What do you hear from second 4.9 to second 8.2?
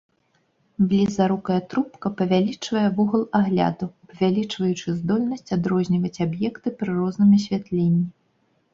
здольнасць адрозніваць аб'екты пры розным асвятленні.